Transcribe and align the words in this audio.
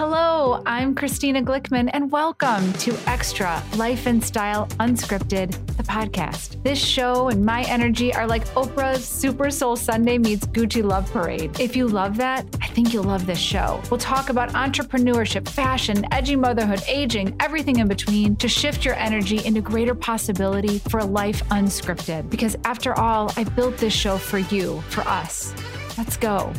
Hello, 0.00 0.62
I'm 0.64 0.94
Christina 0.94 1.42
Glickman, 1.42 1.90
and 1.92 2.10
welcome 2.10 2.72
to 2.72 2.90
Xtra 3.04 3.60
Life 3.76 4.06
and 4.06 4.24
Style 4.24 4.66
Unscripted, 4.78 5.50
the 5.76 5.82
podcast. 5.82 6.62
This 6.62 6.78
show 6.78 7.28
and 7.28 7.44
my 7.44 7.64
energy 7.64 8.14
are 8.14 8.26
like 8.26 8.46
Oprah's 8.54 9.04
Super 9.04 9.50
Soul 9.50 9.76
Sunday 9.76 10.16
meets 10.16 10.46
Gucci 10.46 10.82
Love 10.82 11.12
Parade. 11.12 11.60
If 11.60 11.76
you 11.76 11.86
love 11.86 12.16
that, 12.16 12.46
I 12.62 12.68
think 12.68 12.94
you'll 12.94 13.04
love 13.04 13.26
this 13.26 13.38
show. 13.38 13.82
We'll 13.90 14.00
talk 14.00 14.30
about 14.30 14.48
entrepreneurship, 14.54 15.46
fashion, 15.46 16.06
edgy 16.12 16.34
motherhood, 16.34 16.80
aging, 16.88 17.36
everything 17.38 17.80
in 17.80 17.86
between 17.86 18.36
to 18.36 18.48
shift 18.48 18.86
your 18.86 18.94
energy 18.94 19.44
into 19.44 19.60
greater 19.60 19.94
possibility 19.94 20.78
for 20.78 21.00
a 21.00 21.04
life 21.04 21.46
unscripted. 21.50 22.30
Because 22.30 22.56
after 22.64 22.98
all, 22.98 23.30
I 23.36 23.44
built 23.44 23.76
this 23.76 23.92
show 23.92 24.16
for 24.16 24.38
you, 24.38 24.80
for 24.88 25.02
us. 25.02 25.52
Let's 25.98 26.16
go. 26.16 26.54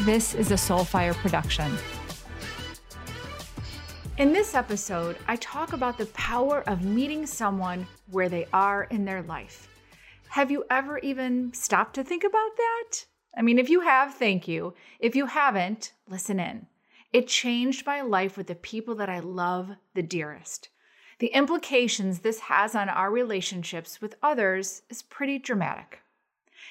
This 0.00 0.34
is 0.34 0.50
a 0.50 0.56
Soulfire 0.56 1.14
production. 1.14 1.72
In 4.18 4.32
this 4.32 4.56
episode, 4.56 5.16
I 5.28 5.36
talk 5.36 5.74
about 5.74 5.96
the 5.96 6.06
power 6.06 6.68
of 6.68 6.82
meeting 6.82 7.24
someone 7.24 7.86
where 8.10 8.28
they 8.28 8.48
are 8.52 8.82
in 8.90 9.04
their 9.04 9.22
life. 9.22 9.68
Have 10.30 10.50
you 10.50 10.64
ever 10.70 10.98
even 10.98 11.52
stopped 11.54 11.94
to 11.94 12.02
think 12.02 12.24
about 12.24 12.56
that? 12.56 13.04
I 13.36 13.42
mean, 13.42 13.60
if 13.60 13.70
you 13.70 13.82
have, 13.82 14.14
thank 14.14 14.48
you. 14.48 14.74
If 14.98 15.14
you 15.14 15.26
haven't, 15.26 15.92
listen 16.08 16.40
in. 16.40 16.66
It 17.12 17.28
changed 17.28 17.86
my 17.86 18.00
life 18.00 18.36
with 18.36 18.48
the 18.48 18.56
people 18.56 18.96
that 18.96 19.08
I 19.08 19.20
love 19.20 19.70
the 19.94 20.02
dearest. 20.02 20.68
The 21.20 21.28
implications 21.28 22.18
this 22.18 22.40
has 22.40 22.74
on 22.74 22.88
our 22.88 23.12
relationships 23.12 24.00
with 24.00 24.16
others 24.20 24.82
is 24.90 25.00
pretty 25.00 25.38
dramatic. 25.38 26.00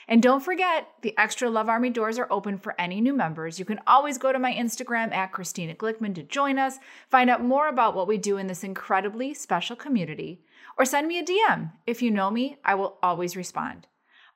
And 0.09 0.23
don't 0.23 0.43
forget, 0.43 0.87
the 1.01 1.13
Xtra 1.17 1.51
Love 1.51 1.67
Army 1.67 1.89
doors 1.89 2.17
are 2.17 2.31
open 2.31 2.57
for 2.57 2.73
any 2.79 3.01
new 3.01 3.13
members. 3.13 3.59
You 3.59 3.65
can 3.65 3.81
always 3.85 4.17
go 4.17 4.31
to 4.31 4.39
my 4.39 4.53
Instagram 4.53 5.13
at 5.13 5.33
Christina 5.33 5.75
Glickman 5.75 6.15
to 6.15 6.23
join 6.23 6.57
us, 6.57 6.77
find 7.09 7.29
out 7.29 7.43
more 7.43 7.67
about 7.67 7.93
what 7.93 8.07
we 8.07 8.17
do 8.17 8.37
in 8.37 8.47
this 8.47 8.63
incredibly 8.63 9.33
special 9.33 9.75
community, 9.75 10.41
or 10.77 10.85
send 10.85 11.07
me 11.07 11.19
a 11.19 11.25
DM. 11.25 11.71
If 11.85 12.01
you 12.01 12.09
know 12.09 12.31
me, 12.31 12.57
I 12.63 12.75
will 12.75 12.97
always 13.03 13.35
respond. 13.35 13.87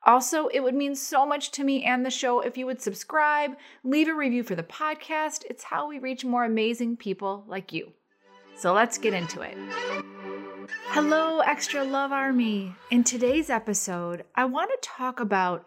Also, 0.04 0.48
it 0.48 0.62
would 0.62 0.74
mean 0.74 0.96
so 0.96 1.26
much 1.26 1.52
to 1.52 1.64
me 1.64 1.84
and 1.84 2.06
the 2.06 2.10
show 2.10 2.42
if 2.42 2.58
you 2.58 2.66
would 2.66 2.82
subscribe, 2.82 3.52
leave 3.84 4.08
a 4.08 4.14
review 4.14 4.44
for 4.44 4.56
the 4.56 4.64
podcast. 4.64 5.44
It's 5.50 5.64
how 5.64 5.88
we 5.88 6.00
reach 6.00 6.26
more 6.26 6.44
amazing 6.44 6.98
people 6.98 7.46
like 7.48 7.72
you. 7.72 7.94
So 8.58 8.74
let's 8.74 8.98
get 8.98 9.14
into 9.14 9.42
it. 9.42 9.58
Hello, 10.90 11.42
Xtra 11.46 11.90
Love 11.90 12.12
Army. 12.12 12.76
In 12.92 13.04
today's 13.04 13.50
episode, 13.50 14.26
I 14.36 14.46
want 14.46 14.70
to 14.70 14.88
talk 14.88 15.20
about 15.20 15.66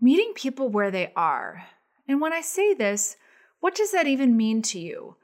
meeting 0.00 0.32
people 0.34 0.68
where 0.68 0.90
they 0.90 1.12
are. 1.16 1.64
And 2.06 2.20
when 2.20 2.32
I 2.32 2.42
say 2.42 2.74
this, 2.74 3.16
what 3.60 3.74
does 3.74 3.90
that 3.92 4.06
even 4.06 4.36
mean 4.36 4.62
to 4.62 4.78
you? 4.78 5.16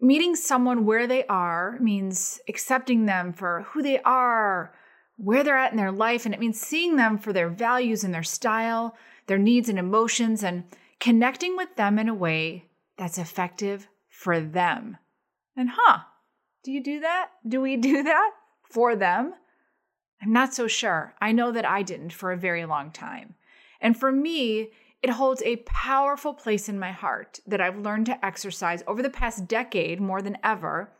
Meeting 0.00 0.34
someone 0.34 0.84
where 0.84 1.06
they 1.06 1.24
are 1.26 1.78
means 1.80 2.40
accepting 2.48 3.06
them 3.06 3.32
for 3.32 3.66
who 3.68 3.82
they 3.82 4.00
are, 4.00 4.74
where 5.16 5.44
they're 5.44 5.56
at 5.56 5.70
in 5.70 5.76
their 5.76 5.92
life, 5.92 6.24
and 6.24 6.34
it 6.34 6.40
means 6.40 6.60
seeing 6.60 6.96
them 6.96 7.18
for 7.18 7.32
their 7.32 7.48
values 7.48 8.02
and 8.02 8.12
their 8.12 8.22
style, 8.24 8.96
their 9.26 9.38
needs 9.38 9.68
and 9.68 9.78
emotions, 9.78 10.42
and 10.42 10.64
connecting 10.98 11.56
with 11.56 11.76
them 11.76 11.98
in 11.98 12.08
a 12.08 12.14
way 12.14 12.64
that's 12.98 13.18
effective 13.18 13.88
for 14.08 14.40
them. 14.40 14.96
And 15.56 15.70
huh, 15.74 15.98
do 16.64 16.72
you 16.72 16.82
do 16.82 17.00
that? 17.00 17.28
Do 17.46 17.60
we 17.60 17.76
do 17.76 18.02
that? 18.02 18.30
For 18.70 18.96
them? 18.96 19.34
I'm 20.22 20.32
not 20.32 20.54
so 20.54 20.66
sure. 20.66 21.14
I 21.20 21.32
know 21.32 21.52
that 21.52 21.66
I 21.66 21.82
didn't 21.82 22.12
for 22.12 22.32
a 22.32 22.36
very 22.36 22.64
long 22.64 22.90
time. 22.90 23.34
And 23.80 23.98
for 23.98 24.10
me, 24.10 24.70
it 25.02 25.10
holds 25.10 25.42
a 25.42 25.56
powerful 25.56 26.32
place 26.32 26.68
in 26.68 26.78
my 26.78 26.92
heart 26.92 27.40
that 27.46 27.60
I've 27.60 27.78
learned 27.78 28.06
to 28.06 28.24
exercise 28.24 28.82
over 28.86 29.02
the 29.02 29.10
past 29.10 29.46
decade 29.46 30.00
more 30.00 30.22
than 30.22 30.38
ever. 30.42 30.90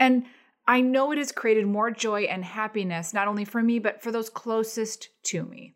And 0.00 0.24
I 0.66 0.80
know 0.80 1.12
it 1.12 1.18
has 1.18 1.30
created 1.30 1.66
more 1.66 1.90
joy 1.90 2.22
and 2.22 2.44
happiness, 2.44 3.14
not 3.14 3.28
only 3.28 3.44
for 3.44 3.62
me, 3.62 3.78
but 3.78 4.02
for 4.02 4.10
those 4.10 4.28
closest 4.28 5.10
to 5.24 5.44
me. 5.44 5.74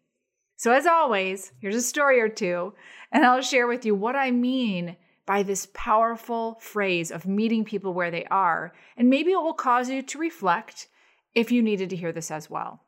So, 0.57 0.73
as 0.73 0.87
always, 0.87 1.53
here's 1.61 1.77
a 1.77 1.83
story 1.83 2.21
or 2.21 2.29
two, 2.29 2.73
and 3.13 3.25
I'll 3.25 3.43
share 3.43 3.67
with 3.67 3.85
you 3.85 3.95
what 3.95 4.17
I 4.17 4.31
mean 4.31 4.97
by 5.27 5.43
this 5.43 5.69
powerful 5.75 6.57
phrase 6.61 7.11
of 7.11 7.27
meeting 7.27 7.65
people 7.65 7.93
where 7.93 8.11
they 8.11 8.25
are. 8.27 8.73
And 8.97 9.11
maybe 9.11 9.33
it 9.33 9.43
will 9.43 9.55
cause 9.55 9.91
you 9.91 10.03
to 10.03 10.19
reflect 10.19 10.89
if 11.37 11.53
you 11.53 11.63
needed 11.63 11.91
to 11.91 11.97
hear 11.97 12.11
this 12.11 12.33
as 12.33 12.51
well. 12.51 12.81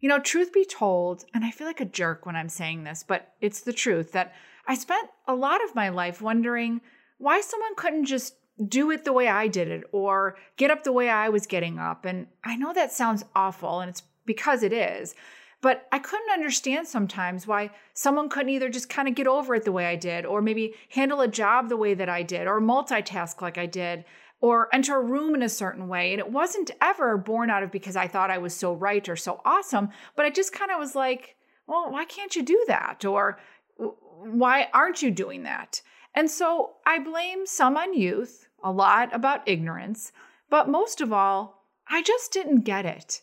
You 0.00 0.08
know, 0.08 0.18
truth 0.18 0.52
be 0.52 0.64
told, 0.64 1.24
and 1.32 1.44
I 1.44 1.52
feel 1.52 1.68
like 1.68 1.80
a 1.80 1.86
jerk 1.86 2.26
when 2.26 2.34
I'm 2.34 2.48
saying 2.48 2.82
this, 2.82 3.04
but 3.06 3.32
it's 3.40 3.60
the 3.60 3.72
truth 3.72 4.10
that 4.12 4.34
I 4.66 4.74
spent 4.74 5.08
a 5.28 5.34
lot 5.34 5.64
of 5.64 5.76
my 5.76 5.88
life 5.88 6.20
wondering 6.20 6.80
why 7.18 7.40
someone 7.40 7.76
couldn't 7.76 8.06
just 8.06 8.34
do 8.68 8.90
it 8.90 9.04
the 9.04 9.12
way 9.12 9.28
I 9.28 9.46
did 9.46 9.68
it 9.68 9.84
or 9.92 10.36
get 10.56 10.72
up 10.72 10.82
the 10.82 10.92
way 10.92 11.08
I 11.08 11.28
was 11.28 11.46
getting 11.46 11.78
up. 11.78 12.04
And 12.04 12.26
I 12.44 12.56
know 12.56 12.72
that 12.72 12.92
sounds 12.92 13.24
awful, 13.36 13.80
and 13.80 13.88
it's 13.88 14.02
because 14.26 14.64
it 14.64 14.72
is. 14.72 15.14
But 15.60 15.86
I 15.92 16.00
couldn't 16.00 16.32
understand 16.32 16.88
sometimes 16.88 17.46
why 17.46 17.70
someone 17.94 18.28
couldn't 18.28 18.50
either 18.50 18.68
just 18.68 18.88
kind 18.88 19.06
of 19.06 19.14
get 19.14 19.28
over 19.28 19.54
it 19.54 19.64
the 19.64 19.70
way 19.70 19.86
I 19.86 19.94
did, 19.94 20.26
or 20.26 20.42
maybe 20.42 20.74
handle 20.90 21.20
a 21.20 21.28
job 21.28 21.68
the 21.68 21.76
way 21.76 21.94
that 21.94 22.08
I 22.08 22.24
did, 22.24 22.48
or 22.48 22.60
multitask 22.60 23.40
like 23.40 23.58
I 23.58 23.66
did, 23.66 24.04
or 24.42 24.68
enter 24.74 24.96
a 24.96 25.02
room 25.02 25.36
in 25.36 25.42
a 25.42 25.48
certain 25.48 25.88
way. 25.88 26.12
And 26.12 26.18
it 26.18 26.30
wasn't 26.30 26.72
ever 26.82 27.16
born 27.16 27.48
out 27.48 27.62
of 27.62 27.70
because 27.70 27.94
I 27.94 28.08
thought 28.08 28.30
I 28.30 28.38
was 28.38 28.54
so 28.54 28.74
right 28.74 29.08
or 29.08 29.16
so 29.16 29.40
awesome, 29.44 29.88
but 30.16 30.26
I 30.26 30.30
just 30.30 30.52
kind 30.52 30.72
of 30.72 30.78
was 30.78 30.96
like, 30.96 31.36
well, 31.66 31.90
why 31.90 32.04
can't 32.04 32.34
you 32.34 32.42
do 32.42 32.62
that? 32.66 33.04
Or 33.04 33.38
why 33.76 34.68
aren't 34.74 35.00
you 35.00 35.12
doing 35.12 35.44
that? 35.44 35.80
And 36.14 36.28
so 36.28 36.72
I 36.84 36.98
blame 36.98 37.46
some 37.46 37.76
on 37.76 37.94
youth, 37.94 38.48
a 38.62 38.72
lot 38.72 39.14
about 39.14 39.48
ignorance, 39.48 40.12
but 40.50 40.68
most 40.68 41.00
of 41.00 41.12
all, 41.12 41.68
I 41.88 42.02
just 42.02 42.32
didn't 42.32 42.62
get 42.62 42.84
it. 42.84 43.22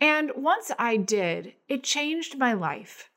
And 0.00 0.32
once 0.34 0.70
I 0.78 0.96
did, 0.96 1.54
it 1.68 1.84
changed 1.84 2.38
my 2.38 2.54
life. 2.54 3.10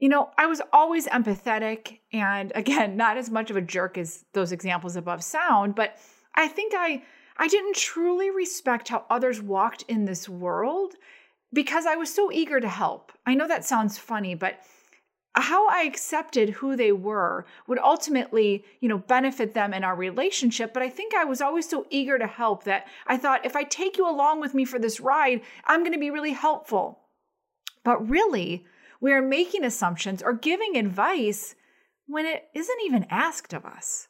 You 0.00 0.08
know, 0.08 0.30
I 0.36 0.46
was 0.46 0.60
always 0.72 1.06
empathetic 1.06 2.00
and 2.12 2.50
again, 2.56 2.96
not 2.98 3.16
as 3.16 3.30
much 3.30 3.50
of 3.50 3.56
a 3.56 3.62
jerk 3.62 3.96
as 3.96 4.24
those 4.34 4.50
examples 4.50 4.96
above 4.96 5.22
sound, 5.22 5.76
but 5.76 5.96
I 6.36 6.48
think 6.48 6.74
I 6.76 7.02
I 7.38 7.48
didn't 7.48 7.76
truly 7.76 8.30
respect 8.30 8.88
how 8.88 9.04
others 9.10 9.42
walked 9.42 9.82
in 9.88 10.04
this 10.04 10.28
world 10.28 10.94
because 11.52 11.86
I 11.86 11.96
was 11.96 12.12
so 12.12 12.32
eager 12.32 12.60
to 12.60 12.68
help. 12.68 13.12
I 13.26 13.34
know 13.34 13.46
that 13.46 13.64
sounds 13.64 13.98
funny, 13.98 14.34
but 14.34 14.60
how 15.34 15.68
I 15.68 15.82
accepted 15.82 16.48
who 16.50 16.76
they 16.76 16.92
were 16.92 17.44
would 17.66 17.78
ultimately, 17.78 18.64
you 18.80 18.88
know, 18.88 18.98
benefit 18.98 19.52
them 19.52 19.74
in 19.74 19.84
our 19.84 19.94
relationship, 19.94 20.72
but 20.72 20.82
I 20.82 20.88
think 20.88 21.14
I 21.14 21.24
was 21.24 21.42
always 21.42 21.68
so 21.68 21.86
eager 21.90 22.18
to 22.18 22.26
help 22.26 22.64
that 22.64 22.86
I 23.06 23.18
thought 23.18 23.44
if 23.44 23.54
I 23.54 23.62
take 23.62 23.98
you 23.98 24.08
along 24.08 24.40
with 24.40 24.54
me 24.54 24.64
for 24.64 24.78
this 24.78 24.98
ride, 24.98 25.42
I'm 25.64 25.80
going 25.80 25.92
to 25.92 25.98
be 25.98 26.10
really 26.10 26.32
helpful. 26.32 27.00
But 27.84 28.08
really, 28.08 28.64
we 29.00 29.12
are 29.12 29.22
making 29.22 29.62
assumptions 29.62 30.22
or 30.22 30.32
giving 30.32 30.76
advice 30.76 31.54
when 32.06 32.24
it 32.24 32.48
isn't 32.54 32.80
even 32.86 33.06
asked 33.10 33.52
of 33.52 33.66
us. 33.66 34.08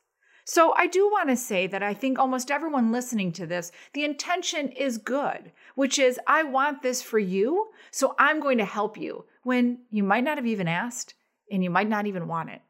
So 0.49 0.73
I 0.77 0.87
do 0.87 1.11
want 1.11 1.29
to 1.29 1.37
say 1.37 1.67
that 1.67 1.83
I 1.83 1.93
think 1.93 2.21
almost 2.21 2.53
everyone 2.53 2.93
listening 2.93 3.33
to 3.33 3.47
this, 3.47 3.73
the 3.95 4.05
intention 4.05 4.69
is 4.69 4.97
good, 4.97 5.51
which 5.75 5.99
is 5.99 6.21
I 6.29 6.45
want 6.45 6.83
this 6.83 7.03
for 7.03 7.19
you, 7.19 7.71
so 7.91 8.15
I'm 8.17 8.39
going 8.39 8.59
to 8.59 8.65
help 8.65 8.97
you 8.97 9.25
when 9.43 9.81
you 9.91 10.05
might 10.05 10.23
not 10.23 10.39
have 10.39 10.47
even 10.47 10.69
asked 10.69 11.15
and 11.51 11.65
you 11.65 11.71
might 11.71 11.89
not 11.89 12.07
even 12.07 12.29
want 12.29 12.51
it. 12.51 12.63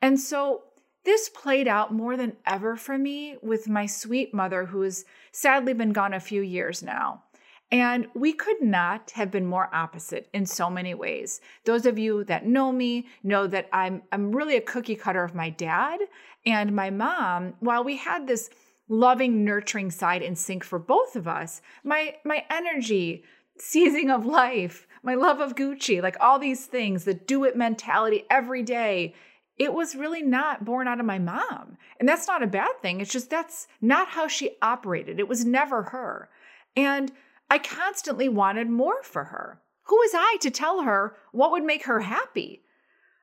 And 0.00 0.20
so 0.20 0.62
this 1.04 1.28
played 1.28 1.66
out 1.66 1.92
more 1.92 2.16
than 2.16 2.36
ever 2.46 2.76
for 2.76 2.96
me 2.96 3.36
with 3.42 3.68
my 3.68 3.86
sweet 3.86 4.32
mother, 4.32 4.66
who 4.66 4.82
has 4.82 5.04
sadly 5.32 5.74
been 5.74 5.92
gone 5.92 6.14
a 6.14 6.20
few 6.20 6.42
years 6.42 6.80
now. 6.80 7.24
And 7.72 8.08
we 8.14 8.32
could 8.32 8.60
not 8.60 9.12
have 9.12 9.30
been 9.30 9.46
more 9.46 9.72
opposite 9.72 10.28
in 10.34 10.44
so 10.44 10.68
many 10.68 10.92
ways. 10.94 11.40
Those 11.64 11.86
of 11.86 11.98
you 11.98 12.24
that 12.24 12.46
know 12.46 12.72
me 12.72 13.06
know 13.22 13.46
that 13.46 13.68
I'm, 13.72 14.02
I'm 14.10 14.32
really 14.32 14.56
a 14.56 14.60
cookie 14.60 14.96
cutter 14.96 15.22
of 15.22 15.36
my 15.36 15.50
dad 15.50 16.00
and 16.44 16.74
my 16.74 16.90
mom. 16.90 17.54
While 17.60 17.84
we 17.84 17.96
had 17.96 18.26
this 18.26 18.50
loving, 18.88 19.44
nurturing 19.44 19.90
side 19.92 20.22
in 20.22 20.34
sync 20.34 20.64
for 20.64 20.80
both 20.80 21.14
of 21.14 21.28
us, 21.28 21.62
my, 21.84 22.16
my 22.24 22.44
energy, 22.50 23.22
seizing 23.56 24.10
of 24.10 24.26
life, 24.26 24.88
my 25.04 25.14
love 25.14 25.38
of 25.38 25.54
Gucci, 25.54 26.02
like 26.02 26.16
all 26.20 26.40
these 26.40 26.66
things, 26.66 27.04
the 27.04 27.14
do 27.14 27.44
it 27.44 27.56
mentality 27.56 28.24
every 28.28 28.64
day, 28.64 29.14
it 29.58 29.72
was 29.72 29.94
really 29.94 30.22
not 30.22 30.64
born 30.64 30.88
out 30.88 30.98
of 30.98 31.06
my 31.06 31.18
mom. 31.18 31.76
And 32.00 32.08
that's 32.08 32.26
not 32.26 32.42
a 32.42 32.48
bad 32.48 32.80
thing. 32.82 33.00
It's 33.00 33.12
just 33.12 33.30
that's 33.30 33.68
not 33.80 34.08
how 34.08 34.26
she 34.26 34.56
operated. 34.60 35.20
It 35.20 35.28
was 35.28 35.44
never 35.44 35.84
her. 35.84 36.30
And 36.74 37.12
I 37.50 37.58
constantly 37.58 38.28
wanted 38.28 38.70
more 38.70 39.02
for 39.02 39.24
her. 39.24 39.60
Who 39.84 39.96
was 39.96 40.12
I 40.14 40.36
to 40.40 40.50
tell 40.50 40.82
her 40.82 41.16
what 41.32 41.50
would 41.50 41.64
make 41.64 41.84
her 41.84 42.00
happy? 42.00 42.62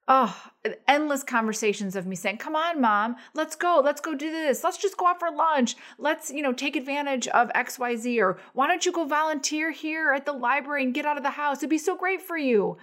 Oh, 0.10 0.52
endless 0.88 1.24
conversations 1.24 1.96
of 1.96 2.06
me 2.06 2.16
saying, 2.16 2.38
"Come 2.38 2.56
on, 2.56 2.80
mom, 2.80 3.16
let's 3.34 3.56
go. 3.56 3.82
Let's 3.84 4.02
go 4.02 4.16
do 4.16 4.32
this. 4.32 4.64
Let's 4.64 4.78
just 4.78 4.98
go 4.98 5.08
out 5.08 5.20
for 5.20 5.32
lunch. 5.32 5.76
Let's, 5.98 6.30
you 6.30 6.42
know, 6.42 6.54
take 6.54 6.76
advantage 6.76 7.28
of 7.30 7.52
XYZ 7.54 8.22
or 8.22 8.38
why 8.54 8.68
don't 8.68 8.86
you 8.86 8.92
go 8.92 9.06
volunteer 9.06 9.72
here 9.72 10.14
at 10.14 10.26
the 10.26 10.34
library 10.34 10.84
and 10.84 10.94
get 10.94 11.06
out 11.06 11.18
of 11.18 11.24
the 11.24 11.32
house? 11.32 11.58
It'd 11.58 11.70
be 11.70 11.78
so 11.78 11.96
great 11.96 12.22
for 12.22 12.38
you." 12.38 12.78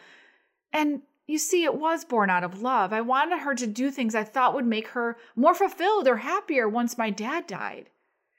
And 0.73 1.03
you 1.27 1.39
see, 1.39 1.65
it 1.65 1.77
was 1.77 2.05
born 2.05 2.29
out 2.29 2.45
of 2.45 2.61
love. 2.61 2.93
I 2.93 3.01
wanted 3.01 3.39
her 3.39 3.55
to 3.55 3.67
do 3.67 3.91
things 3.91 4.15
I 4.15 4.25
thought 4.25 4.55
would 4.55 4.67
make 4.67 4.89
her 4.89 5.17
more 5.35 5.55
fulfilled 5.55 6.07
or 6.07 6.19
happier 6.19 6.69
once 6.69 6.99
my 6.99 7.09
dad 7.09 7.47
died. 7.47 7.89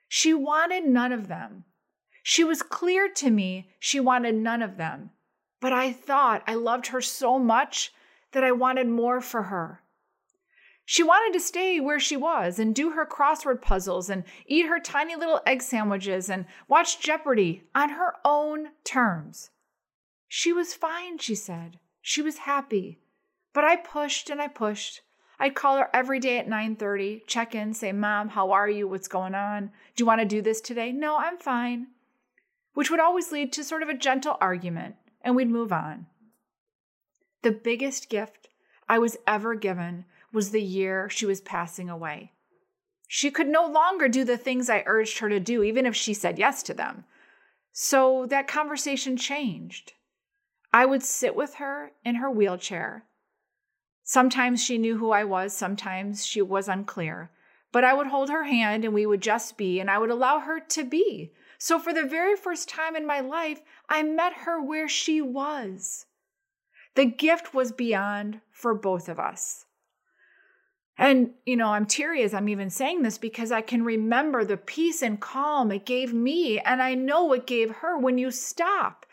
She 0.08 0.34
wanted 0.34 0.86
none 0.86 1.12
of 1.12 1.28
them. 1.28 1.66
She 2.28 2.44
was 2.44 2.64
clear 2.64 3.08
to 3.08 3.30
me 3.30 3.70
she 3.78 4.00
wanted 4.00 4.34
none 4.34 4.64
of 4.64 4.78
them. 4.78 5.12
But 5.62 5.74
I 5.74 5.94
thought 5.94 6.42
I 6.48 6.56
loved 6.56 6.88
her 6.88 7.00
so 7.00 7.38
much 7.38 7.94
that 8.32 8.44
I 8.44 8.52
wanted 8.52 8.88
more 8.88 9.22
for 9.22 9.44
her. 9.44 9.84
She 10.86 11.04
wanted 11.04 11.34
to 11.34 11.40
stay 11.40 11.80
where 11.80 12.00
she 12.00 12.18
was 12.18 12.58
and 12.58 12.74
do 12.74 12.90
her 12.90 13.06
crossword 13.06 13.62
puzzles 13.62 14.10
and 14.10 14.24
eat 14.48 14.66
her 14.66 14.80
tiny 14.80 15.16
little 15.16 15.40
egg 15.46 15.62
sandwiches 15.62 16.28
and 16.28 16.48
watch 16.68 17.00
Jeopardy 17.00 17.70
on 17.76 17.90
her 17.90 18.16
own 18.26 18.70
terms. 18.84 19.52
She 20.28 20.52
was 20.52 20.74
fine, 20.74 21.20
she 21.20 21.36
said. 21.36 21.78
She 22.02 22.24
was 22.24 22.40
happy. 22.40 23.02
But 23.54 23.66
I 23.66 23.76
pushed 23.76 24.32
and 24.32 24.42
I 24.42 24.48
pushed. 24.48 25.02
I'd 25.40 25.54
call 25.54 25.78
her 25.78 25.92
every 25.94 26.20
day 26.20 26.40
at 26.40 26.48
9:30, 26.48 27.28
check 27.28 27.54
in, 27.54 27.76
say, 27.76 27.92
"Mom, 27.92 28.30
how 28.30 28.50
are 28.50 28.68
you? 28.68 28.88
What's 28.88 29.08
going 29.08 29.36
on? 29.36 29.68
Do 29.96 30.02
you 30.02 30.08
want 30.08 30.22
to 30.22 30.26
do 30.26 30.42
this 30.42 30.60
today?" 30.60 30.92
"No, 30.92 31.18
I'm 31.18 31.38
fine." 31.38 31.90
Which 32.76 32.92
would 32.92 33.00
always 33.00 33.32
lead 33.32 33.52
to 33.54 33.64
sort 33.64 33.82
of 33.82 33.90
a 33.90 33.98
gentle 33.98 34.38
argument, 34.40 34.96
and 35.22 35.36
we'd 35.36 35.50
move 35.50 35.74
on. 35.74 36.06
The 37.42 37.52
biggest 37.52 38.10
gift 38.10 38.50
I 38.88 39.00
was 39.00 39.18
ever 39.26 39.56
given 39.56 40.06
was 40.32 40.52
the 40.52 40.62
year 40.62 41.10
she 41.10 41.26
was 41.26 41.42
passing 41.42 41.90
away. 41.90 42.34
She 43.08 43.32
could 43.32 43.48
no 43.48 43.66
longer 43.66 44.08
do 44.08 44.24
the 44.24 44.38
things 44.38 44.70
I 44.70 44.84
urged 44.86 45.20
her 45.20 45.30
to 45.30 45.40
do, 45.40 45.64
even 45.64 45.86
if 45.86 45.96
she 45.96 46.14
said 46.14 46.38
yes 46.38 46.62
to 46.64 46.74
them. 46.74 47.06
So 47.72 48.26
that 48.28 48.48
conversation 48.48 49.16
changed. 49.18 49.94
I 50.74 50.86
would 50.86 51.04
sit 51.04 51.36
with 51.36 51.56
her 51.56 51.92
in 52.04 52.16
her 52.16 52.30
wheelchair. 52.30 53.06
Sometimes 54.04 54.64
she 54.64 54.78
knew 54.78 54.98
who 54.98 55.12
I 55.12 55.24
was, 55.24 55.54
sometimes 55.54 56.26
she 56.26 56.42
was 56.42 56.68
unclear. 56.68 57.32
But 57.72 57.84
I 57.84 57.94
would 57.94 58.08
hold 58.08 58.30
her 58.30 58.44
hand 58.44 58.84
and 58.84 58.94
we 58.94 59.06
would 59.06 59.22
just 59.22 59.58
be, 59.58 59.80
and 59.80 59.90
I 59.90 59.98
would 59.98 60.10
allow 60.10 60.40
her 60.40 60.60
to 60.60 60.84
be. 60.84 61.32
So 61.66 61.80
for 61.80 61.94
the 61.94 62.04
very 62.04 62.36
first 62.36 62.70
time 62.70 62.96
in 62.96 63.08
my 63.08 63.22
life, 63.22 63.64
I 63.90 64.04
met 64.04 64.34
her 64.46 64.62
where 64.62 64.88
she 64.88 65.20
was. 65.20 66.06
The 66.94 67.06
gift 67.06 67.56
was 67.56 67.72
beyond 67.72 68.42
for 68.52 68.76
both 68.76 69.10
of 69.10 69.20
us. 69.20 69.66
And, 70.96 71.32
you 71.44 71.58
know, 71.58 71.70
I'm 71.70 71.88
teary 71.88 72.22
as 72.22 72.36
I'm 72.36 72.50
even 72.50 72.70
saying 72.70 73.02
this 73.02 73.18
because 73.18 73.52
I 73.52 73.62
can 73.62 73.84
remember 73.84 74.46
the 74.46 74.58
peace 74.58 75.02
and 75.02 75.20
calm 75.20 75.72
it 75.72 75.88
gave 75.88 76.14
me, 76.14 76.60
and 76.60 76.84
I 76.84 76.94
know 76.94 77.34
it 77.34 77.48
gave 77.48 77.72
her 77.78 77.98
when 77.98 78.20
you 78.20 78.30
stop 78.30 79.08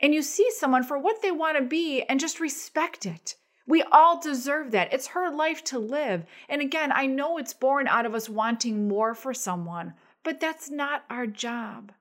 and 0.00 0.14
you 0.14 0.22
see 0.22 0.48
someone 0.52 0.84
for 0.84 0.96
what 0.96 1.22
they 1.22 1.32
want 1.32 1.58
to 1.58 1.64
be 1.64 2.02
and 2.02 2.20
just 2.20 2.38
respect 2.38 3.04
it. 3.04 3.34
We 3.66 3.82
all 3.82 4.20
deserve 4.20 4.70
that. 4.70 4.92
It's 4.92 5.08
her 5.08 5.28
life 5.28 5.64
to 5.64 5.80
live. 5.80 6.24
And 6.48 6.62
again, 6.62 6.92
I 6.94 7.06
know 7.06 7.36
it's 7.36 7.52
born 7.52 7.88
out 7.88 8.06
of 8.06 8.14
us 8.14 8.28
wanting 8.28 8.86
more 8.86 9.12
for 9.12 9.34
someone, 9.34 9.94
but 10.26 10.40
that's 10.40 10.68
not 10.68 11.04
our 11.08 11.24
job. 11.24 11.92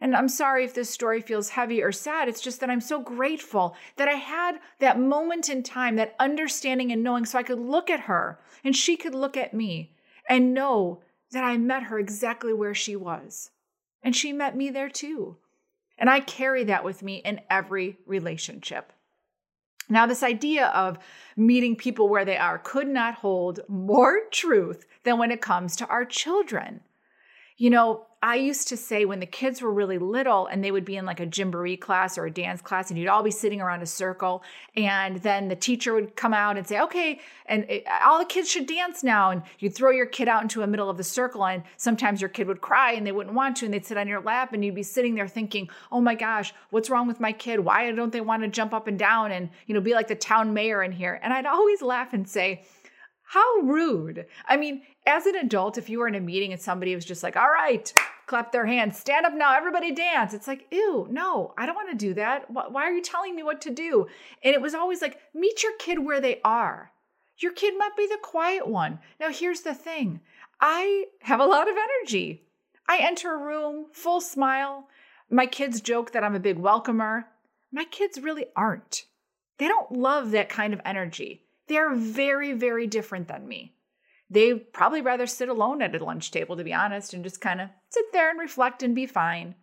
And 0.00 0.16
I'm 0.16 0.28
sorry 0.28 0.64
if 0.64 0.74
this 0.74 0.90
story 0.90 1.20
feels 1.20 1.50
heavy 1.50 1.80
or 1.80 1.92
sad. 1.92 2.28
It's 2.28 2.40
just 2.40 2.58
that 2.58 2.68
I'm 2.68 2.80
so 2.80 3.00
grateful 3.00 3.76
that 3.94 4.08
I 4.08 4.14
had 4.14 4.58
that 4.80 4.98
moment 4.98 5.48
in 5.48 5.62
time, 5.62 5.94
that 5.96 6.16
understanding 6.18 6.90
and 6.90 7.04
knowing, 7.04 7.24
so 7.24 7.38
I 7.38 7.44
could 7.44 7.60
look 7.60 7.90
at 7.90 8.00
her 8.00 8.40
and 8.64 8.74
she 8.74 8.96
could 8.96 9.14
look 9.14 9.36
at 9.36 9.54
me 9.54 9.94
and 10.28 10.52
know 10.52 11.00
that 11.30 11.44
I 11.44 11.58
met 11.58 11.84
her 11.84 12.00
exactly 12.00 12.52
where 12.52 12.74
she 12.74 12.96
was. 12.96 13.50
And 14.02 14.16
she 14.16 14.32
met 14.32 14.56
me 14.56 14.70
there 14.70 14.90
too. 14.90 15.36
And 15.96 16.10
I 16.10 16.18
carry 16.18 16.64
that 16.64 16.82
with 16.82 17.04
me 17.04 17.18
in 17.18 17.40
every 17.48 17.98
relationship. 18.04 18.92
Now, 19.88 20.06
this 20.06 20.24
idea 20.24 20.66
of 20.66 20.98
meeting 21.36 21.76
people 21.76 22.08
where 22.08 22.24
they 22.24 22.36
are 22.36 22.58
could 22.58 22.88
not 22.88 23.14
hold 23.14 23.60
more 23.68 24.22
truth 24.32 24.86
than 25.04 25.18
when 25.18 25.30
it 25.30 25.40
comes 25.40 25.76
to 25.76 25.86
our 25.86 26.04
children. 26.04 26.80
You 27.60 27.70
know, 27.70 28.06
I 28.22 28.36
used 28.36 28.68
to 28.68 28.76
say 28.76 29.04
when 29.04 29.18
the 29.18 29.26
kids 29.26 29.60
were 29.60 29.72
really 29.72 29.98
little 29.98 30.46
and 30.46 30.62
they 30.62 30.70
would 30.70 30.84
be 30.84 30.96
in 30.96 31.04
like 31.04 31.18
a 31.18 31.26
gymboree 31.26 31.76
class 31.76 32.16
or 32.16 32.24
a 32.24 32.30
dance 32.30 32.60
class 32.60 32.88
and 32.88 32.98
you'd 32.98 33.08
all 33.08 33.24
be 33.24 33.32
sitting 33.32 33.60
around 33.60 33.82
a 33.82 33.86
circle 33.86 34.44
and 34.76 35.16
then 35.18 35.48
the 35.48 35.56
teacher 35.56 35.92
would 35.92 36.14
come 36.14 36.32
out 36.32 36.56
and 36.56 36.66
say, 36.66 36.80
"Okay, 36.80 37.20
and 37.46 37.64
it, 37.68 37.84
all 38.04 38.18
the 38.20 38.24
kids 38.24 38.48
should 38.48 38.66
dance 38.66 39.02
now." 39.02 39.30
And 39.30 39.42
you'd 39.58 39.74
throw 39.74 39.90
your 39.90 40.06
kid 40.06 40.28
out 40.28 40.42
into 40.42 40.60
the 40.60 40.68
middle 40.68 40.88
of 40.88 40.96
the 40.96 41.04
circle 41.04 41.46
and 41.46 41.64
sometimes 41.76 42.20
your 42.20 42.30
kid 42.30 42.46
would 42.46 42.60
cry 42.60 42.92
and 42.92 43.04
they 43.04 43.12
wouldn't 43.12 43.34
want 43.34 43.56
to 43.56 43.64
and 43.64 43.74
they'd 43.74 43.86
sit 43.86 43.98
on 43.98 44.06
your 44.06 44.20
lap 44.20 44.52
and 44.52 44.64
you'd 44.64 44.74
be 44.76 44.84
sitting 44.84 45.16
there 45.16 45.28
thinking, 45.28 45.68
"Oh 45.90 46.00
my 46.00 46.14
gosh, 46.14 46.54
what's 46.70 46.90
wrong 46.90 47.08
with 47.08 47.18
my 47.18 47.32
kid? 47.32 47.60
Why 47.60 47.90
don't 47.90 48.12
they 48.12 48.20
want 48.20 48.42
to 48.42 48.48
jump 48.48 48.72
up 48.72 48.86
and 48.86 48.98
down 48.98 49.32
and, 49.32 49.50
you 49.66 49.74
know, 49.74 49.80
be 49.80 49.94
like 49.94 50.08
the 50.08 50.14
town 50.14 50.54
mayor 50.54 50.82
in 50.82 50.92
here?" 50.92 51.18
And 51.22 51.32
I'd 51.32 51.46
always 51.46 51.82
laugh 51.82 52.12
and 52.12 52.28
say, 52.28 52.64
how 53.28 53.56
rude. 53.60 54.24
I 54.46 54.56
mean, 54.56 54.80
as 55.08 55.26
an 55.26 55.36
adult, 55.36 55.78
if 55.78 55.88
you 55.88 55.98
were 55.98 56.06
in 56.06 56.14
a 56.14 56.20
meeting 56.20 56.52
and 56.52 56.60
somebody 56.60 56.94
was 56.94 57.04
just 57.04 57.22
like, 57.22 57.36
all 57.36 57.48
right, 57.48 57.92
clap 58.26 58.52
their 58.52 58.66
hands, 58.66 58.98
stand 58.98 59.24
up 59.24 59.32
now, 59.34 59.56
everybody 59.56 59.90
dance. 59.90 60.34
It's 60.34 60.46
like, 60.46 60.66
ew, 60.70 61.08
no, 61.10 61.54
I 61.56 61.64
don't 61.64 61.74
want 61.74 61.90
to 61.90 61.96
do 61.96 62.14
that. 62.14 62.50
Why 62.50 62.84
are 62.84 62.92
you 62.92 63.02
telling 63.02 63.34
me 63.34 63.42
what 63.42 63.62
to 63.62 63.70
do? 63.70 64.06
And 64.44 64.54
it 64.54 64.60
was 64.60 64.74
always 64.74 65.00
like, 65.00 65.18
meet 65.34 65.62
your 65.62 65.72
kid 65.78 65.98
where 65.98 66.20
they 66.20 66.40
are. 66.44 66.92
Your 67.38 67.52
kid 67.52 67.74
might 67.78 67.96
be 67.96 68.06
the 68.06 68.18
quiet 68.22 68.68
one. 68.68 68.98
Now, 69.18 69.30
here's 69.30 69.62
the 69.62 69.74
thing 69.74 70.20
I 70.60 71.06
have 71.22 71.40
a 71.40 71.46
lot 71.46 71.68
of 71.68 71.76
energy. 71.76 72.44
I 72.86 72.98
enter 72.98 73.32
a 73.32 73.38
room, 73.38 73.86
full 73.92 74.20
smile. 74.20 74.88
My 75.30 75.46
kids 75.46 75.80
joke 75.80 76.12
that 76.12 76.24
I'm 76.24 76.34
a 76.34 76.40
big 76.40 76.58
welcomer. 76.58 77.24
My 77.72 77.84
kids 77.84 78.20
really 78.20 78.46
aren't. 78.56 79.04
They 79.58 79.68
don't 79.68 79.92
love 79.92 80.32
that 80.32 80.48
kind 80.48 80.74
of 80.74 80.80
energy. 80.84 81.44
They're 81.68 81.94
very, 81.94 82.52
very 82.52 82.86
different 82.86 83.28
than 83.28 83.46
me. 83.46 83.74
They'd 84.30 84.72
probably 84.72 85.00
rather 85.00 85.26
sit 85.26 85.48
alone 85.48 85.80
at 85.80 85.94
a 85.94 86.04
lunch 86.04 86.30
table, 86.30 86.56
to 86.56 86.64
be 86.64 86.74
honest, 86.74 87.14
and 87.14 87.24
just 87.24 87.40
kind 87.40 87.60
of 87.60 87.70
sit 87.88 88.12
there 88.12 88.30
and 88.30 88.38
reflect 88.38 88.82
and 88.82 88.94
be 88.94 89.06
fine. 89.06 89.54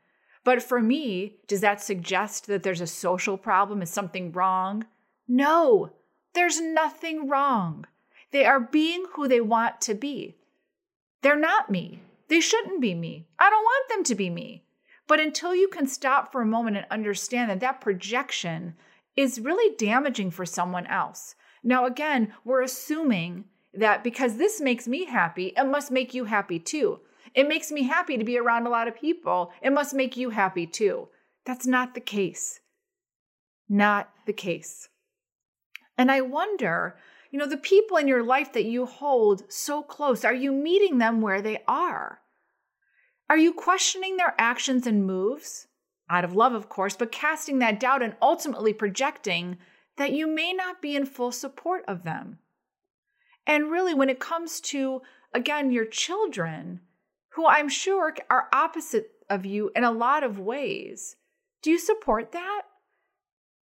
But 0.44 0.62
for 0.62 0.82
me, 0.82 1.38
does 1.48 1.62
that 1.62 1.82
suggest 1.82 2.48
that 2.48 2.64
there's 2.64 2.82
a 2.82 2.88
social 2.88 3.38
problem? 3.38 3.82
Is 3.82 3.90
something 3.90 4.32
wrong? 4.32 4.86
No, 5.28 5.92
there's 6.34 6.60
nothing 6.62 7.28
wrong. 7.28 7.86
They 8.32 8.46
are 8.46 8.60
being 8.60 9.06
who 9.14 9.28
they 9.28 9.42
want 9.42 9.82
to 9.82 9.94
be. 9.94 10.36
They're 11.22 11.36
not 11.36 11.70
me. 11.70 12.02
They 12.28 12.40
shouldn't 12.40 12.82
be 12.82 12.94
me. 12.96 13.28
I 13.40 13.50
don't 13.50 13.64
want 13.64 13.90
them 13.90 14.04
to 14.06 14.16
be 14.16 14.30
me. 14.30 14.64
But 15.08 15.20
until 15.20 15.56
you 15.56 15.68
can 15.68 15.88
stop 15.88 16.32
for 16.32 16.42
a 16.42 16.46
moment 16.46 16.78
and 16.78 16.86
understand 16.90 17.50
that 17.50 17.60
that 17.60 17.82
projection 17.82 18.76
is 19.16 19.40
really 19.40 19.76
damaging 19.78 20.32
for 20.32 20.46
someone 20.46 20.88
else, 20.88 21.36
now, 21.68 21.88
again, 21.88 22.32
we're 22.44 22.62
assuming 22.62 23.46
that 23.78 24.04
because 24.04 24.38
this 24.38 24.62
makes 24.62 24.88
me 24.88 25.06
happy, 25.06 25.54
it 25.56 25.66
must 25.66 25.92
make 25.92 26.14
you 26.14 26.26
happy 26.26 26.60
too. 26.60 27.00
It 27.34 27.48
makes 27.48 27.72
me 27.72 27.84
happy 27.84 28.18
to 28.18 28.24
be 28.24 28.38
around 28.38 28.66
a 28.66 28.70
lot 28.70 28.88
of 28.88 28.96
people. 28.96 29.52
It 29.62 29.74
must 29.74 29.94
make 29.94 30.16
you 30.16 30.30
happy 30.30 30.66
too. 30.66 31.10
That's 31.46 31.68
not 31.68 31.94
the 31.94 32.02
case. 32.02 32.62
Not 33.68 34.10
the 34.26 34.34
case. 34.34 34.90
And 35.98 36.12
I 36.12 36.22
wonder, 36.22 36.98
you 37.32 37.40
know, 37.40 37.48
the 37.48 37.58
people 37.58 37.98
in 37.98 38.08
your 38.08 38.24
life 38.24 38.54
that 38.54 38.66
you 38.66 38.86
hold 38.86 39.52
so 39.52 39.82
close, 39.82 40.24
are 40.24 40.34
you 40.34 40.52
meeting 40.52 40.98
them 40.98 41.22
where 41.22 41.42
they 41.42 41.64
are? 41.68 42.20
Are 43.30 43.38
you 43.38 43.54
questioning 43.54 44.18
their 44.18 44.36
actions 44.38 44.86
and 44.86 45.06
moves? 45.06 45.68
Out 46.10 46.24
of 46.24 46.36
love, 46.36 46.54
of 46.54 46.70
course, 46.70 46.96
but 46.96 47.12
casting 47.12 47.60
that 47.60 47.80
doubt 47.80 48.04
and 48.04 48.16
ultimately 48.22 48.74
projecting 48.74 49.58
that 49.98 50.12
you 50.12 50.28
may 50.28 50.54
not 50.54 50.82
be 50.82 50.96
in 50.96 51.06
full 51.06 51.32
support 51.32 51.84
of 51.88 52.04
them. 52.04 52.40
And 53.48 53.72
really, 53.72 53.94
when 53.94 54.10
it 54.10 54.20
comes 54.20 54.60
to, 54.62 55.02
again, 55.34 55.72
your 55.72 55.86
children, 55.86 56.82
who 57.30 57.46
I'm 57.46 57.70
sure 57.70 58.16
are 58.30 58.50
opposite 58.54 59.12
of 59.30 59.46
you 59.46 59.72
in 59.76 59.84
a 59.84 59.92
lot 59.92 60.24
of 60.24 60.40
ways, 60.40 61.16
do 61.62 61.70
you 61.70 61.80
support 61.80 62.32
that? 62.32 62.64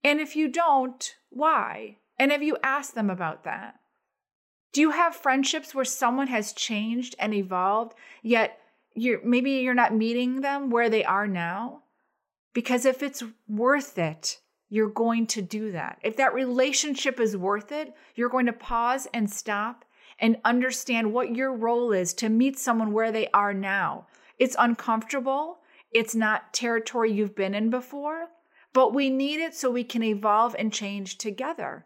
And 0.03 0.19
if 0.19 0.36
you 0.36 0.48
don't, 0.48 1.15
why? 1.29 1.98
And 2.17 2.31
have 2.31 2.43
you 2.43 2.57
asked 2.63 2.95
them 2.95 3.09
about 3.09 3.43
that? 3.43 3.79
Do 4.71 4.81
you 4.81 4.91
have 4.91 5.15
friendships 5.15 5.74
where 5.74 5.86
someone 5.86 6.27
has 6.27 6.53
changed 6.53 7.15
and 7.19 7.33
evolved, 7.33 7.95
yet 8.21 8.59
you're 8.93 9.24
maybe 9.24 9.51
you're 9.51 9.74
not 9.74 9.95
meeting 9.95 10.41
them 10.41 10.69
where 10.69 10.89
they 10.89 11.03
are 11.03 11.27
now? 11.27 11.83
Because 12.53 12.86
if 12.86 13.01
it's 13.01 13.24
worth 13.48 13.98
it, 13.98 14.39
you're 14.69 14.89
going 14.89 15.27
to 15.27 15.41
do 15.41 15.71
that. 15.71 15.99
If 16.03 16.17
that 16.17 16.33
relationship 16.33 17.19
is 17.19 17.35
worth 17.35 17.71
it, 17.71 17.93
you're 18.15 18.29
going 18.29 18.45
to 18.45 18.53
pause 18.53 19.07
and 19.13 19.29
stop 19.29 19.83
and 20.19 20.38
understand 20.45 21.11
what 21.11 21.35
your 21.35 21.53
role 21.53 21.91
is 21.91 22.13
to 22.13 22.29
meet 22.29 22.59
someone 22.59 22.93
where 22.93 23.11
they 23.11 23.27
are 23.33 23.53
now. 23.53 24.07
It's 24.38 24.55
uncomfortable, 24.59 25.59
it's 25.91 26.13
not 26.13 26.53
territory 26.53 27.11
you've 27.11 27.35
been 27.35 27.55
in 27.55 27.69
before, 27.69 28.27
but 28.73 28.93
we 28.93 29.09
need 29.09 29.39
it 29.39 29.55
so 29.55 29.71
we 29.71 29.83
can 29.83 30.03
evolve 30.03 30.55
and 30.59 30.71
change 30.71 31.17
together. 31.17 31.85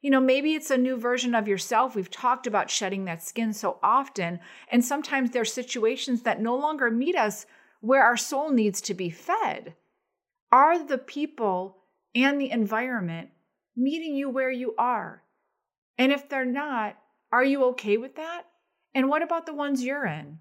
You 0.00 0.10
know, 0.10 0.20
maybe 0.20 0.54
it's 0.54 0.70
a 0.70 0.78
new 0.78 0.96
version 0.96 1.34
of 1.34 1.46
yourself. 1.46 1.94
We've 1.94 2.10
talked 2.10 2.46
about 2.46 2.70
shedding 2.70 3.04
that 3.04 3.22
skin 3.22 3.52
so 3.52 3.78
often, 3.82 4.40
and 4.70 4.84
sometimes 4.84 5.30
there's 5.30 5.52
situations 5.52 6.22
that 6.22 6.40
no 6.40 6.56
longer 6.56 6.90
meet 6.90 7.14
us 7.14 7.46
where 7.80 8.02
our 8.02 8.16
soul 8.16 8.50
needs 8.50 8.80
to 8.80 8.94
be 8.94 9.10
fed. 9.10 9.74
Are 10.50 10.84
the 10.84 10.98
people 10.98 11.81
and 12.14 12.40
the 12.40 12.50
environment 12.50 13.30
meeting 13.76 14.14
you 14.14 14.28
where 14.28 14.50
you 14.50 14.74
are? 14.78 15.22
And 15.98 16.12
if 16.12 16.28
they're 16.28 16.44
not, 16.44 16.96
are 17.30 17.44
you 17.44 17.64
okay 17.66 17.96
with 17.96 18.16
that? 18.16 18.42
And 18.94 19.08
what 19.08 19.22
about 19.22 19.46
the 19.46 19.54
ones 19.54 19.82
you're 19.82 20.06
in? 20.06 20.38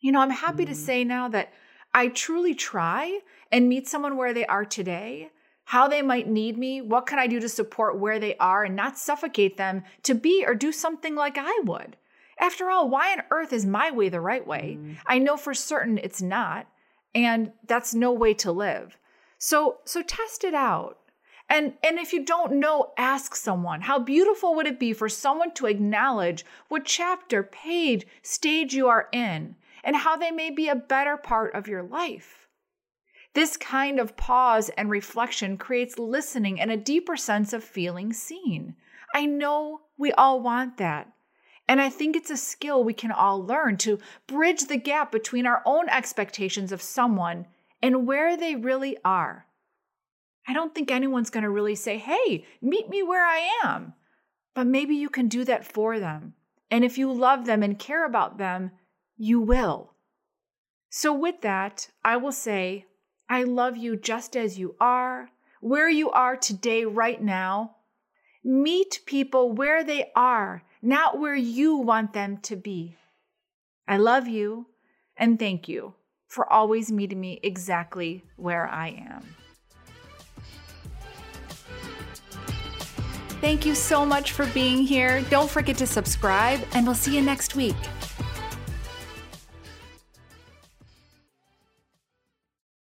You 0.00 0.12
know, 0.12 0.20
I'm 0.20 0.30
happy 0.30 0.64
mm-hmm. 0.64 0.72
to 0.72 0.78
say 0.78 1.04
now 1.04 1.28
that 1.28 1.52
I 1.94 2.08
truly 2.08 2.54
try 2.54 3.20
and 3.50 3.68
meet 3.68 3.88
someone 3.88 4.16
where 4.16 4.34
they 4.34 4.44
are 4.46 4.64
today, 4.64 5.30
how 5.64 5.88
they 5.88 6.02
might 6.02 6.28
need 6.28 6.58
me, 6.58 6.82
what 6.82 7.06
can 7.06 7.18
I 7.18 7.26
do 7.26 7.40
to 7.40 7.48
support 7.48 7.98
where 7.98 8.18
they 8.18 8.36
are 8.36 8.64
and 8.64 8.76
not 8.76 8.98
suffocate 8.98 9.56
them 9.56 9.84
to 10.02 10.14
be 10.14 10.44
or 10.46 10.54
do 10.54 10.72
something 10.72 11.14
like 11.14 11.36
I 11.38 11.60
would. 11.64 11.96
After 12.38 12.68
all, 12.68 12.88
why 12.88 13.12
on 13.12 13.22
earth 13.30 13.52
is 13.52 13.64
my 13.64 13.90
way 13.90 14.08
the 14.08 14.20
right 14.20 14.46
way? 14.46 14.76
Mm. 14.78 14.96
I 15.06 15.18
know 15.20 15.36
for 15.36 15.54
certain 15.54 15.98
it's 15.98 16.20
not, 16.20 16.66
and 17.14 17.52
that's 17.66 17.94
no 17.94 18.12
way 18.12 18.34
to 18.34 18.50
live. 18.50 18.98
So 19.46 19.80
so 19.84 20.00
test 20.00 20.42
it 20.42 20.54
out. 20.54 21.00
And 21.50 21.74
and 21.82 21.98
if 21.98 22.14
you 22.14 22.24
don't 22.24 22.54
know, 22.54 22.94
ask 22.96 23.34
someone. 23.34 23.82
How 23.82 23.98
beautiful 23.98 24.54
would 24.54 24.66
it 24.66 24.80
be 24.80 24.94
for 24.94 25.10
someone 25.10 25.52
to 25.52 25.66
acknowledge 25.66 26.46
what 26.68 26.86
chapter, 26.86 27.42
page, 27.42 28.06
stage 28.22 28.72
you 28.72 28.88
are 28.88 29.06
in 29.12 29.56
and 29.84 29.96
how 29.96 30.16
they 30.16 30.30
may 30.30 30.48
be 30.48 30.68
a 30.68 30.74
better 30.74 31.18
part 31.18 31.54
of 31.54 31.68
your 31.68 31.82
life. 31.82 32.48
This 33.34 33.58
kind 33.58 34.00
of 34.00 34.16
pause 34.16 34.70
and 34.78 34.88
reflection 34.88 35.58
creates 35.58 35.98
listening 35.98 36.58
and 36.58 36.70
a 36.70 36.78
deeper 36.78 37.14
sense 37.14 37.52
of 37.52 37.62
feeling 37.62 38.14
seen. 38.14 38.76
I 39.14 39.26
know 39.26 39.82
we 39.98 40.10
all 40.12 40.40
want 40.40 40.78
that. 40.78 41.12
And 41.68 41.82
I 41.82 41.90
think 41.90 42.16
it's 42.16 42.30
a 42.30 42.38
skill 42.38 42.82
we 42.82 42.94
can 42.94 43.12
all 43.12 43.44
learn 43.44 43.76
to 43.78 43.98
bridge 44.26 44.68
the 44.68 44.78
gap 44.78 45.12
between 45.12 45.46
our 45.46 45.60
own 45.66 45.90
expectations 45.90 46.72
of 46.72 46.80
someone 46.80 47.44
and 47.84 48.06
where 48.06 48.34
they 48.34 48.56
really 48.56 48.96
are. 49.04 49.44
I 50.48 50.54
don't 50.54 50.74
think 50.74 50.90
anyone's 50.90 51.28
going 51.28 51.42
to 51.42 51.50
really 51.50 51.74
say, 51.74 51.98
hey, 51.98 52.46
meet 52.62 52.88
me 52.88 53.02
where 53.02 53.26
I 53.26 53.60
am. 53.62 53.92
But 54.54 54.66
maybe 54.66 54.94
you 54.94 55.10
can 55.10 55.28
do 55.28 55.44
that 55.44 55.66
for 55.66 56.00
them. 56.00 56.32
And 56.70 56.82
if 56.82 56.96
you 56.96 57.12
love 57.12 57.44
them 57.44 57.62
and 57.62 57.78
care 57.78 58.06
about 58.06 58.38
them, 58.38 58.70
you 59.18 59.38
will. 59.38 59.92
So, 60.88 61.12
with 61.12 61.42
that, 61.42 61.90
I 62.02 62.16
will 62.16 62.32
say, 62.32 62.86
I 63.28 63.42
love 63.42 63.76
you 63.76 63.96
just 63.96 64.34
as 64.34 64.58
you 64.58 64.76
are, 64.80 65.28
where 65.60 65.90
you 65.90 66.10
are 66.10 66.38
today, 66.38 66.86
right 66.86 67.22
now. 67.22 67.76
Meet 68.42 69.00
people 69.04 69.52
where 69.52 69.84
they 69.84 70.10
are 70.16 70.62
not 70.80 71.18
where 71.18 71.36
you 71.36 71.76
want 71.76 72.14
them 72.14 72.38
to 72.44 72.56
be. 72.56 72.96
I 73.86 73.98
love 73.98 74.26
you 74.26 74.68
and 75.18 75.38
thank 75.38 75.68
you 75.68 75.94
for 76.34 76.52
always 76.52 76.90
meeting 76.90 77.20
me 77.20 77.38
exactly 77.44 78.24
where 78.34 78.66
I 78.66 78.88
am. 78.88 79.22
Thank 83.40 83.64
you 83.64 83.76
so 83.76 84.04
much 84.04 84.32
for 84.32 84.46
being 84.46 84.78
here. 84.78 85.20
Don't 85.30 85.48
forget 85.48 85.78
to 85.78 85.86
subscribe, 85.86 86.60
and 86.72 86.86
we'll 86.86 86.96
see 86.96 87.14
you 87.14 87.22
next 87.22 87.54
week. 87.54 87.76